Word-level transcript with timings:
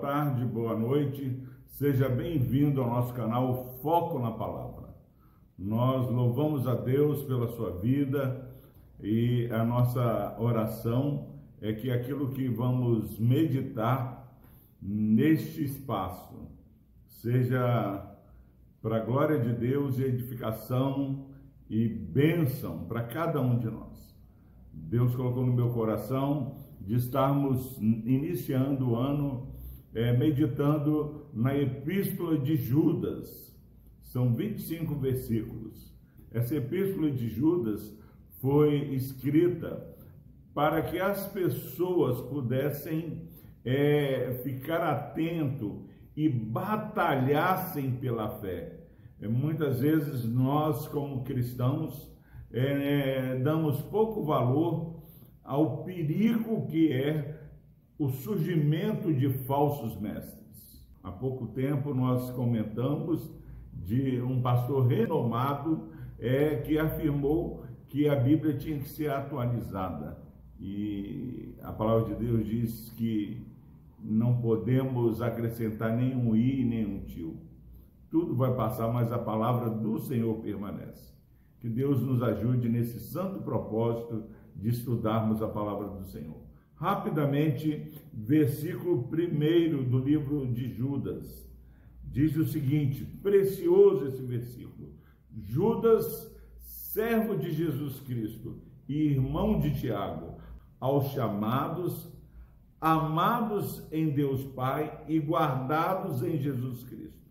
tarde, 0.00 0.46
boa 0.46 0.74
noite. 0.74 1.38
Seja 1.66 2.08
bem-vindo 2.08 2.80
ao 2.80 2.88
nosso 2.88 3.12
canal 3.12 3.78
Foco 3.82 4.18
na 4.18 4.30
Palavra. 4.30 4.88
Nós 5.58 6.10
louvamos 6.10 6.66
a 6.66 6.74
Deus 6.74 7.22
pela 7.24 7.48
sua 7.48 7.72
vida 7.72 8.50
e 9.02 9.46
a 9.52 9.62
nossa 9.62 10.36
oração 10.38 11.34
é 11.60 11.74
que 11.74 11.90
aquilo 11.90 12.30
que 12.30 12.48
vamos 12.48 13.18
meditar 13.18 14.26
neste 14.80 15.64
espaço 15.64 16.48
seja 17.06 18.02
para 18.80 18.96
a 18.96 19.04
glória 19.04 19.38
de 19.38 19.52
Deus 19.52 19.98
e 19.98 20.04
edificação 20.04 21.26
e 21.68 21.86
bênção 21.86 22.86
para 22.86 23.02
cada 23.02 23.38
um 23.38 23.58
de 23.58 23.68
nós. 23.68 24.16
Deus 24.72 25.14
colocou 25.14 25.44
no 25.44 25.52
meu 25.52 25.68
coração 25.74 26.56
de 26.80 26.94
estarmos 26.94 27.76
iniciando 27.76 28.92
o 28.92 28.96
ano 28.96 29.49
é, 29.94 30.16
meditando 30.16 31.26
na 31.32 31.56
Epístola 31.56 32.38
de 32.38 32.56
Judas. 32.56 33.50
São 34.02 34.34
25 34.34 34.94
versículos. 34.96 35.92
Essa 36.32 36.56
Epístola 36.56 37.10
de 37.10 37.28
Judas 37.28 37.96
foi 38.40 38.94
escrita 38.94 39.86
para 40.54 40.82
que 40.82 40.98
as 40.98 41.26
pessoas 41.28 42.20
pudessem 42.28 43.28
é, 43.64 44.40
ficar 44.42 44.82
atento 44.82 45.86
e 46.16 46.28
batalhassem 46.28 47.92
pela 47.92 48.28
fé. 48.40 48.80
É, 49.20 49.28
muitas 49.28 49.80
vezes 49.80 50.24
nós, 50.24 50.88
como 50.88 51.24
cristãos, 51.24 52.10
é, 52.52 53.38
damos 53.38 53.80
pouco 53.82 54.24
valor 54.24 55.02
ao 55.44 55.84
perigo 55.84 56.66
que 56.66 56.92
é 56.92 57.39
o 58.00 58.08
surgimento 58.08 59.12
de 59.12 59.28
falsos 59.28 60.00
mestres. 60.00 60.82
Há 61.02 61.12
pouco 61.12 61.48
tempo 61.48 61.92
nós 61.92 62.30
comentamos 62.30 63.30
de 63.74 64.22
um 64.22 64.40
pastor 64.40 64.86
renomado 64.86 65.90
é, 66.18 66.56
que 66.56 66.78
afirmou 66.78 67.62
que 67.88 68.08
a 68.08 68.16
Bíblia 68.16 68.56
tinha 68.56 68.78
que 68.78 68.88
ser 68.88 69.10
atualizada. 69.10 70.16
E 70.58 71.54
a 71.60 71.70
palavra 71.72 72.14
de 72.14 72.24
Deus 72.24 72.46
diz 72.46 72.90
que 72.96 73.46
não 73.98 74.40
podemos 74.40 75.20
acrescentar 75.20 75.94
nenhum 75.94 76.34
i 76.34 76.64
nem 76.64 76.86
um 76.86 77.04
tio. 77.04 77.36
Tudo 78.08 78.34
vai 78.34 78.56
passar, 78.56 78.90
mas 78.90 79.12
a 79.12 79.18
palavra 79.18 79.68
do 79.68 79.98
Senhor 79.98 80.36
permanece. 80.36 81.12
Que 81.58 81.68
Deus 81.68 82.00
nos 82.00 82.22
ajude 82.22 82.66
nesse 82.66 82.98
santo 82.98 83.42
propósito 83.42 84.24
de 84.56 84.70
estudarmos 84.70 85.42
a 85.42 85.48
palavra 85.48 85.86
do 85.88 86.02
Senhor. 86.06 86.48
Rapidamente, 86.80 87.92
versículo 88.10 89.06
1 89.12 89.84
do 89.84 89.98
livro 89.98 90.46
de 90.46 90.66
Judas. 90.72 91.46
Diz 92.02 92.34
o 92.36 92.46
seguinte: 92.46 93.04
precioso 93.22 94.06
esse 94.06 94.22
versículo. 94.22 94.94
Judas, 95.30 96.34
servo 96.58 97.36
de 97.36 97.52
Jesus 97.52 98.00
Cristo 98.00 98.62
e 98.88 98.94
irmão 98.94 99.60
de 99.60 99.78
Tiago, 99.78 100.38
aos 100.80 101.12
chamados, 101.12 102.10
amados 102.80 103.86
em 103.92 104.08
Deus 104.08 104.42
Pai 104.42 105.04
e 105.06 105.18
guardados 105.18 106.22
em 106.22 106.38
Jesus 106.38 106.82
Cristo. 106.84 107.28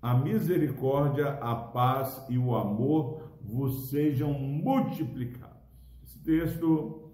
A 0.00 0.14
misericórdia, 0.14 1.34
a 1.42 1.54
paz 1.54 2.24
e 2.30 2.38
o 2.38 2.56
amor 2.56 3.32
vos 3.42 3.90
sejam 3.90 4.32
multiplicados 4.32 5.56
texto, 6.26 7.05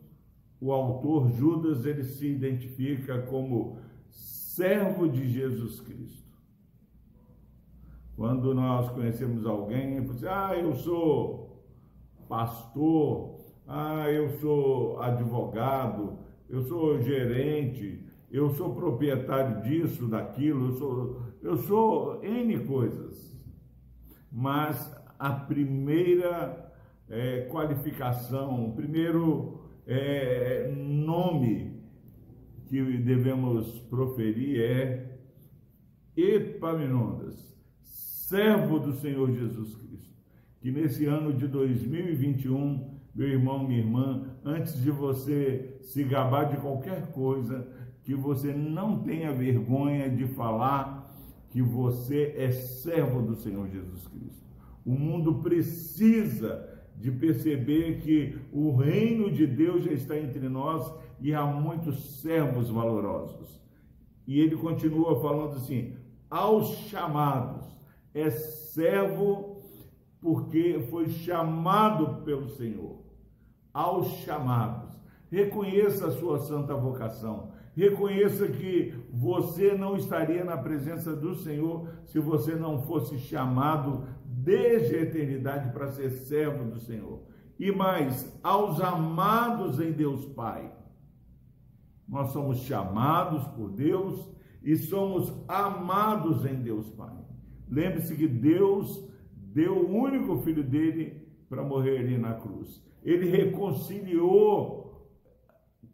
o 0.63 0.71
autor 0.71 1.29
Judas 1.33 1.85
ele 1.85 2.05
se 2.05 2.25
identifica 2.25 3.21
como 3.23 3.79
servo 4.09 5.09
de 5.09 5.29
Jesus 5.29 5.81
Cristo. 5.81 6.39
Quando 8.15 8.55
nós 8.55 8.89
conhecemos 8.93 9.45
alguém, 9.45 10.01
você, 10.05 10.29
ah, 10.29 10.55
eu 10.57 10.73
sou 10.77 11.67
pastor, 12.29 13.41
ah, 13.67 14.09
eu 14.09 14.29
sou 14.39 15.03
advogado, 15.03 16.17
eu 16.49 16.63
sou 16.63 17.03
gerente, 17.03 18.01
eu 18.31 18.51
sou 18.51 18.73
proprietário 18.73 19.63
disso, 19.63 20.07
daquilo, 20.07 20.67
eu 20.67 20.73
sou, 20.75 21.23
eu 21.43 21.57
sou 21.57 22.25
N 22.25 22.65
coisas. 22.65 23.37
Mas 24.31 24.97
a 25.19 25.33
primeira 25.33 26.73
é, 27.09 27.49
qualificação, 27.51 28.65
o 28.65 28.73
primeiro 28.77 29.62
é, 29.87 30.73
nome 30.75 31.81
que 32.67 32.81
devemos 32.99 33.79
proferir 33.81 34.61
é 34.61 35.19
Epaminondas, 36.17 37.57
servo 37.83 38.79
do 38.79 38.93
Senhor 38.93 39.33
Jesus 39.33 39.75
Cristo. 39.75 40.13
Que 40.61 40.71
nesse 40.71 41.07
ano 41.07 41.33
de 41.33 41.49
2021, 41.49 42.99
meu 43.15 43.29
irmão, 43.29 43.67
minha 43.67 43.81
irmã, 43.81 44.37
antes 44.45 44.81
de 44.81 44.91
você 44.91 45.79
se 45.81 46.05
gabar 46.05 46.45
de 46.45 46.59
qualquer 46.59 47.13
coisa, 47.13 47.67
que 48.03 48.15
você 48.15 48.53
não 48.53 49.03
tenha 49.03 49.33
vergonha 49.33 50.09
de 50.11 50.27
falar 50.29 51.03
que 51.51 51.61
você 51.61 52.35
é 52.37 52.51
servo 52.51 53.23
do 53.23 53.37
Senhor 53.37 53.69
Jesus 53.69 54.07
Cristo. 54.07 54.43
O 54.85 54.93
mundo 54.93 55.37
precisa 55.37 56.72
de 57.03 57.11
perceber 57.11 57.99
que 57.99 58.39
o 58.53 58.77
reino 58.77 59.29
de 59.29 59.45
Deus 59.45 59.83
já 59.83 59.91
está 59.91 60.17
entre 60.17 60.49
nós 60.49 60.89
e 61.21 61.35
há 61.35 61.45
muitos 61.45 62.21
servos 62.21 62.71
valorosos. 62.71 63.61
E 64.25 64.39
ele 64.39 64.55
continua 64.55 65.21
falando 65.21 65.57
assim: 65.57 65.97
aos 66.31 66.69
chamados, 66.89 67.67
é 68.15 68.31
servo 68.31 69.61
porque 70.21 70.87
foi 70.91 71.09
chamado 71.09 72.23
pelo 72.23 72.49
Senhor. 72.51 73.03
Aos 73.75 74.07
chamados, 74.19 74.95
reconheça 75.29 76.07
a 76.07 76.13
sua 76.13 76.39
santa 76.39 76.77
vocação. 76.77 77.51
Reconheça 77.75 78.47
que 78.47 78.95
você 79.11 79.75
não 79.75 79.97
estaria 79.97 80.45
na 80.45 80.57
presença 80.57 81.17
do 81.17 81.35
Senhor 81.35 81.89
se 82.05 82.21
você 82.21 82.55
não 82.55 82.83
fosse 82.83 83.19
chamado 83.19 84.05
desde 84.43 84.97
a 84.97 85.03
eternidade 85.03 85.73
para 85.73 85.91
ser 85.91 86.11
servo 86.11 86.65
do 86.65 86.81
Senhor. 86.81 87.23
E 87.59 87.71
mais, 87.71 88.39
aos 88.43 88.81
amados 88.81 89.79
em 89.79 89.93
Deus 89.93 90.25
Pai. 90.25 90.73
Nós 92.09 92.33
somos 92.33 92.59
chamados 92.59 93.47
por 93.49 93.71
Deus 93.71 94.29
e 94.63 94.77
somos 94.77 95.33
amados 95.49 96.45
em 96.45 96.57
Deus 96.57 96.91
Pai. 96.91 97.17
Lembre-se 97.69 98.17
que 98.17 98.27
Deus 98.27 99.09
deu 99.35 99.77
o 99.77 99.97
único 99.97 100.39
filho 100.39 100.65
dele 100.65 101.27
para 101.49 101.63
morrer 101.63 101.99
ali 101.99 102.19
na 102.19 102.35
cruz. 102.35 102.83
Ele 103.03 103.31
reconciliou 103.31 105.09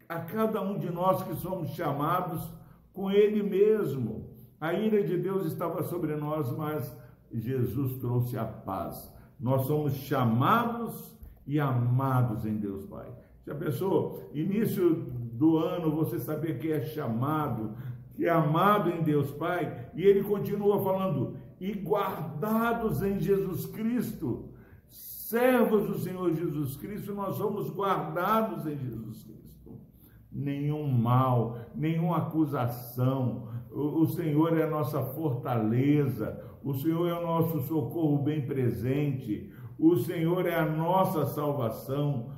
a 0.08 0.20
cada 0.20 0.62
um 0.62 0.78
de 0.78 0.90
nós 0.90 1.22
que 1.22 1.34
somos 1.36 1.70
chamados 1.70 2.50
com 2.92 3.10
ele 3.10 3.42
mesmo. 3.42 4.30
A 4.60 4.72
ira 4.72 5.04
de 5.04 5.16
Deus 5.18 5.46
estava 5.46 5.82
sobre 5.82 6.16
nós, 6.16 6.50
mas 6.56 6.96
Jesus 7.32 7.98
trouxe 7.98 8.36
a 8.36 8.44
paz. 8.44 9.12
Nós 9.38 9.66
somos 9.66 9.94
chamados 9.94 11.16
e 11.46 11.58
amados 11.60 12.44
em 12.44 12.56
Deus 12.56 12.84
Pai. 12.86 13.06
Já 13.46 13.54
pensou? 13.54 14.28
Início 14.34 14.94
do 15.32 15.56
ano 15.56 15.94
você 15.94 16.18
saber 16.18 16.58
que 16.58 16.70
é 16.70 16.84
chamado, 16.84 17.74
que 18.14 18.26
é 18.26 18.30
amado 18.30 18.90
em 18.90 19.02
Deus 19.02 19.30
Pai, 19.30 19.90
e 19.94 20.02
ele 20.02 20.22
continua 20.22 20.82
falando, 20.82 21.36
e 21.60 21.72
guardados 21.72 23.02
em 23.02 23.18
Jesus 23.18 23.66
Cristo, 23.66 24.50
servos 24.88 25.86
do 25.86 25.98
Senhor 25.98 26.34
Jesus 26.34 26.76
Cristo, 26.76 27.14
nós 27.14 27.36
somos 27.36 27.70
guardados 27.70 28.66
em 28.66 28.76
Jesus 28.76 29.22
Cristo. 29.22 29.78
Nenhum 30.30 30.86
mal, 30.88 31.58
nenhuma 31.74 32.18
acusação, 32.18 33.47
o, 33.70 34.06
Senhor 34.06 34.56
é 34.56 34.64
a 34.64 34.70
nossa 34.70 35.02
fortaleza, 35.02 36.42
o 36.62 36.74
Senhor 36.74 37.08
é 37.08 37.14
o 37.14 37.26
nosso 37.26 37.60
socorro 37.62 38.18
bem 38.18 38.46
presente, 38.46 39.50
o 39.78 39.96
Senhor 39.96 40.46
é 40.46 40.54
a 40.54 40.66
nossa 40.66 41.26
salvação. 41.26 42.30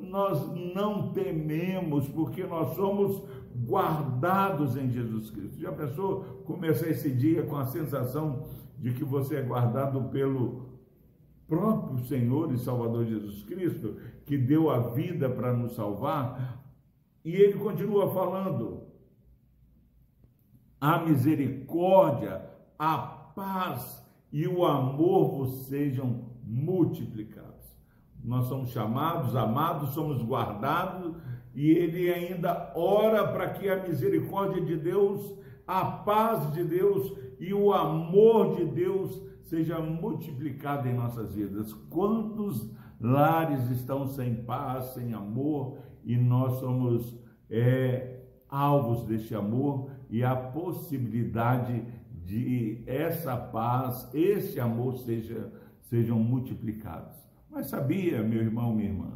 Nós 0.00 0.46
não 0.74 1.12
tememos, 1.12 2.08
porque 2.08 2.44
nós 2.44 2.74
somos 2.74 3.22
guardados 3.66 4.76
em 4.76 4.90
Jesus 4.90 5.30
Cristo. 5.30 5.60
Já 5.60 5.72
pensou 5.72 6.42
começar 6.44 6.88
esse 6.88 7.10
dia 7.10 7.42
com 7.42 7.56
a 7.56 7.66
sensação 7.66 8.46
de 8.78 8.92
que 8.92 9.04
você 9.04 9.36
é 9.36 9.42
guardado 9.42 10.08
pelo 10.10 10.66
próprio 11.48 12.04
Senhor 12.06 12.52
e 12.52 12.58
Salvador 12.58 13.04
Jesus 13.04 13.42
Cristo, 13.44 13.96
que 14.24 14.36
deu 14.36 14.70
a 14.70 14.78
vida 14.90 15.28
para 15.28 15.52
nos 15.52 15.74
salvar? 15.74 16.64
E 17.24 17.34
ele 17.34 17.58
continua 17.58 18.10
falando: 18.12 18.82
a 20.80 20.98
misericórdia, 20.98 22.42
a 22.78 22.98
paz 22.98 24.04
e 24.32 24.46
o 24.46 24.64
amor 24.64 25.38
vos 25.38 25.66
sejam 25.66 26.24
multiplicados. 26.44 27.46
Nós 28.22 28.46
somos 28.46 28.70
chamados, 28.70 29.36
amados, 29.36 29.90
somos 29.90 30.22
guardados 30.22 31.14
e 31.54 31.70
ele 31.70 32.12
ainda 32.12 32.72
ora 32.74 33.28
para 33.28 33.50
que 33.50 33.68
a 33.68 33.82
misericórdia 33.82 34.60
de 34.62 34.76
Deus 34.76 35.36
a 35.66 35.84
paz 35.84 36.52
de 36.52 36.62
Deus 36.62 37.12
e 37.40 37.52
o 37.52 37.72
amor 37.72 38.56
de 38.56 38.64
Deus 38.66 39.20
seja 39.42 39.78
multiplicado 39.80 40.88
em 40.88 40.94
nossas 40.94 41.34
vidas. 41.34 41.72
Quantos 41.90 42.70
lares 43.00 43.68
estão 43.70 44.06
sem 44.06 44.44
paz, 44.44 44.94
sem 44.94 45.12
amor, 45.12 45.78
e 46.04 46.16
nós 46.16 46.60
somos 46.60 47.18
é, 47.50 48.25
alvos 48.48 49.04
deste 49.04 49.34
amor 49.34 49.90
e 50.08 50.22
a 50.22 50.34
possibilidade 50.34 51.84
de 52.24 52.82
essa 52.86 53.36
paz, 53.36 54.08
esse 54.12 54.58
amor 54.58 54.96
seja, 54.96 55.52
sejam 55.82 56.18
multiplicados. 56.18 57.16
Mas 57.50 57.68
sabia, 57.68 58.22
meu 58.22 58.42
irmão, 58.42 58.74
minha 58.74 58.88
irmã, 58.88 59.12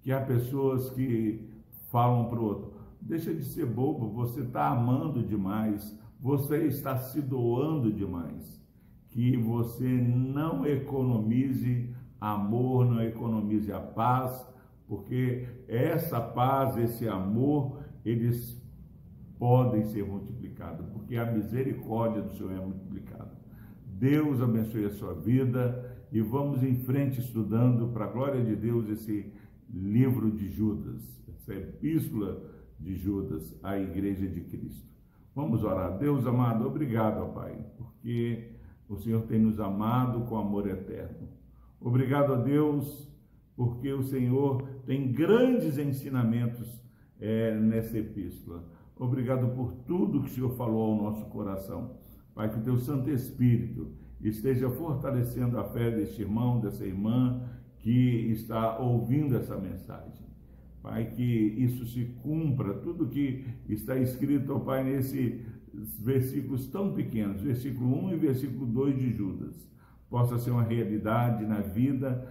que 0.00 0.12
há 0.12 0.20
pessoas 0.20 0.90
que 0.90 1.48
falam 1.90 2.26
para 2.28 2.38
o 2.38 2.44
outro: 2.44 2.74
deixa 3.00 3.34
de 3.34 3.44
ser 3.44 3.66
bobo, 3.66 4.08
você 4.08 4.40
está 4.40 4.68
amando 4.68 5.22
demais, 5.22 5.98
você 6.20 6.66
está 6.66 6.96
se 6.96 7.20
doando 7.20 7.92
demais. 7.92 8.62
Que 9.10 9.36
você 9.36 9.86
não 9.86 10.66
economize 10.66 11.94
amor, 12.20 12.86
não 12.86 13.02
economize 13.02 13.72
a 13.72 13.78
paz, 13.78 14.44
porque 14.88 15.46
essa 15.68 16.20
paz, 16.20 16.76
esse 16.76 17.08
amor, 17.08 17.78
eles 18.04 18.60
podem 19.38 19.84
ser 19.84 20.04
multiplicados, 20.04 20.86
porque 20.88 21.16
a 21.16 21.30
misericórdia 21.30 22.22
do 22.22 22.34
Senhor 22.34 22.52
é 22.52 22.60
multiplicada. 22.60 23.32
Deus 23.86 24.40
abençoe 24.40 24.84
a 24.84 24.90
sua 24.90 25.14
vida 25.14 25.96
e 26.10 26.20
vamos 26.20 26.62
em 26.62 26.74
frente 26.74 27.20
estudando, 27.20 27.88
para 27.88 28.04
a 28.04 28.10
glória 28.10 28.44
de 28.44 28.54
Deus, 28.54 28.88
esse 28.88 29.32
livro 29.72 30.30
de 30.30 30.48
Judas, 30.50 31.02
essa 31.28 31.54
epístola 31.54 32.42
de 32.78 32.94
Judas 32.94 33.54
à 33.62 33.78
Igreja 33.78 34.26
de 34.26 34.40
Cristo. 34.42 34.86
Vamos 35.34 35.64
orar. 35.64 35.98
Deus 35.98 36.26
amado, 36.26 36.66
obrigado, 36.66 37.32
Pai, 37.34 37.56
porque 37.76 38.52
o 38.88 38.96
Senhor 38.96 39.22
tem 39.22 39.40
nos 39.40 39.58
amado 39.58 40.20
com 40.26 40.36
amor 40.36 40.68
eterno. 40.68 41.28
Obrigado 41.80 42.34
a 42.34 42.36
Deus, 42.36 43.10
porque 43.56 43.92
o 43.92 44.02
Senhor 44.02 44.62
tem 44.86 45.10
grandes 45.12 45.78
ensinamentos 45.78 46.80
é, 47.20 47.54
nessa 47.58 47.98
epístola. 47.98 48.64
Obrigado 48.96 49.48
por 49.54 49.72
tudo 49.86 50.22
que 50.22 50.30
o 50.30 50.32
Senhor 50.32 50.50
falou 50.56 50.92
ao 50.92 51.02
nosso 51.02 51.24
coração. 51.26 51.96
Pai, 52.34 52.50
que 52.50 52.58
o 52.58 52.62
teu 52.62 52.78
Santo 52.78 53.10
Espírito 53.10 53.92
esteja 54.20 54.70
fortalecendo 54.70 55.58
a 55.58 55.64
fé 55.64 55.90
deste 55.90 56.22
irmão, 56.22 56.60
dessa 56.60 56.84
irmã 56.84 57.42
que 57.78 58.30
está 58.30 58.78
ouvindo 58.78 59.36
essa 59.36 59.56
mensagem. 59.56 60.24
Pai, 60.82 61.06
que 61.06 61.22
isso 61.22 61.86
se 61.86 62.04
cumpra, 62.22 62.74
tudo 62.74 63.08
que 63.08 63.46
está 63.68 63.96
escrito, 63.96 64.58
Pai, 64.60 64.84
nesses 64.84 65.40
versículos 65.98 66.68
tão 66.68 66.92
pequenos, 66.92 67.42
versículo 67.42 68.06
1 68.06 68.12
e 68.12 68.16
versículo 68.16 68.66
2 68.66 68.96
de 68.96 69.10
Judas, 69.12 69.68
possa 70.08 70.38
ser 70.38 70.50
uma 70.50 70.62
realidade 70.62 71.44
na 71.44 71.60
vida 71.60 72.28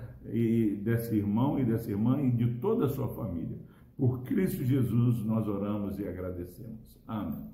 desse 0.81 1.16
irmão 1.16 1.59
e 1.59 1.66
dessa 1.66 1.92
irmã 1.92 2.21
e 2.21 2.31
de 2.31 2.59
toda 2.59 2.86
a 2.86 2.89
sua 2.89 3.09
família. 3.09 3.57
Por 3.98 4.24
Cristo 4.24 4.63
Jesus 4.63 5.24
nós 5.24 5.48
oramos 5.48 6.00
e 6.00 6.07
agradecemos. 6.07 7.00
Amém. 7.07 7.54